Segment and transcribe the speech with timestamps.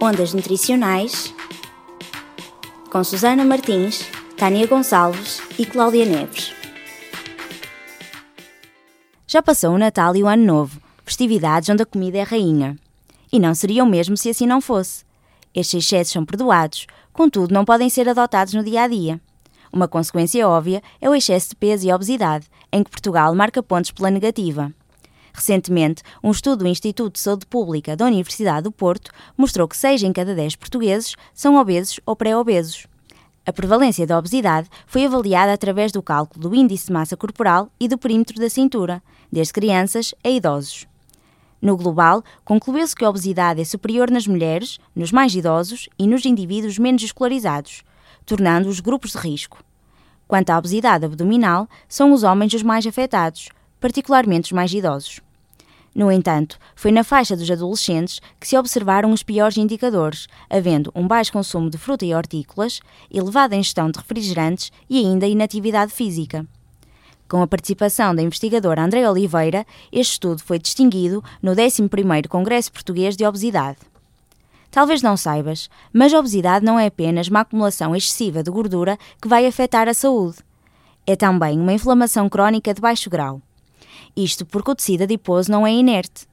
[0.00, 1.34] Ondas Nutricionais
[2.90, 4.00] com Susana Martins,
[4.36, 6.54] Tânia Gonçalves e Cláudia Neves.
[9.26, 12.78] Já passou o Natal e o Ano Novo, festividades onde a comida é rainha.
[13.30, 15.04] E não seria o mesmo se assim não fosse.
[15.54, 19.20] Estes excessos são perdoados, contudo não podem ser adotados no dia a dia.
[19.70, 23.90] Uma consequência óbvia é o excesso de peso e obesidade, em que Portugal marca pontos
[23.90, 24.72] pela negativa.
[25.32, 30.02] Recentemente, um estudo do Instituto de Saúde Pública da Universidade do Porto mostrou que 6
[30.02, 32.86] em cada 10 portugueses são obesos ou pré-obesos.
[33.46, 37.88] A prevalência da obesidade foi avaliada através do cálculo do índice de massa corporal e
[37.88, 39.02] do perímetro da cintura,
[39.32, 40.86] desde crianças a idosos.
[41.60, 46.24] No global, concluiu-se que a obesidade é superior nas mulheres, nos mais idosos e nos
[46.24, 47.82] indivíduos menos escolarizados,
[48.26, 49.64] tornando-os grupos de risco.
[50.28, 53.48] Quanto à obesidade abdominal, são os homens os mais afetados,
[53.80, 55.20] particularmente os mais idosos.
[55.94, 61.08] No entanto, foi na faixa dos adolescentes que se observaram os piores indicadores, havendo um
[61.08, 62.80] baixo consumo de fruta e hortícolas,
[63.10, 66.46] elevada ingestão de refrigerantes e ainda inatividade física.
[67.28, 73.16] Com a participação da investigadora André Oliveira, este estudo foi distinguido no 11º Congresso Português
[73.16, 73.78] de Obesidade.
[74.70, 79.28] Talvez não saibas, mas a obesidade não é apenas uma acumulação excessiva de gordura que
[79.28, 80.38] vai afetar a saúde.
[81.06, 83.42] É também uma inflamação crónica de baixo grau.
[84.18, 86.26] Isto porque o tecido adiposo não é inerte.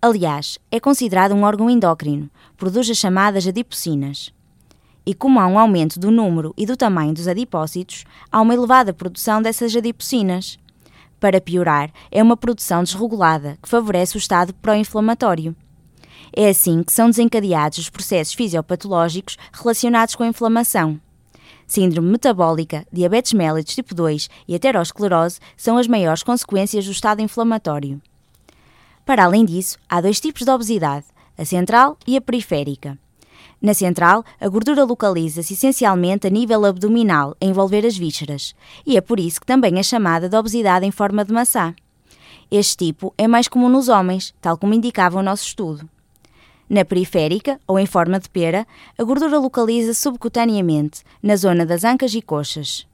[0.00, 4.32] Aliás, é considerado um órgão endócrino, produz as chamadas adipocinas.
[5.04, 8.92] E como há um aumento do número e do tamanho dos adipócitos, há uma elevada
[8.92, 10.56] produção dessas adipocinas.
[11.18, 15.56] Para piorar, é uma produção desregulada que favorece o estado pró-inflamatório.
[16.32, 21.00] É assim que são desencadeados os processos fisiopatológicos relacionados com a inflamação.
[21.66, 28.00] Síndrome metabólica, diabetes mellitus tipo 2 e aterosclerose são as maiores consequências do estado inflamatório.
[29.04, 32.98] Para além disso, há dois tipos de obesidade, a central e a periférica.
[33.60, 38.54] Na central, a gordura localiza-se essencialmente a nível abdominal, a envolver as vísceras,
[38.84, 41.74] e é por isso que também é chamada de obesidade em forma de maçã.
[42.50, 45.88] Este tipo é mais comum nos homens, tal como indicava o nosso estudo.
[46.72, 48.66] Na periférica, ou em forma de pera,
[48.98, 52.86] a gordura localiza subcutaneamente, na zona das ancas e coxas.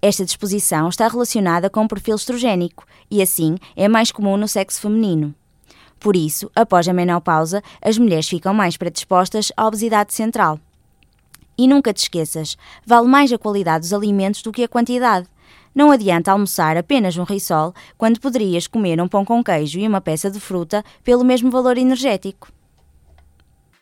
[0.00, 4.80] Esta disposição está relacionada com o perfil estrogénico e, assim, é mais comum no sexo
[4.80, 5.34] feminino.
[6.00, 10.58] Por isso, após a menopausa, as mulheres ficam mais predispostas à obesidade central.
[11.58, 12.56] E nunca te esqueças,
[12.86, 15.28] vale mais a qualidade dos alimentos do que a quantidade.
[15.74, 20.00] Não adianta almoçar apenas um risol quando poderias comer um pão com queijo e uma
[20.00, 22.50] peça de fruta pelo mesmo valor energético.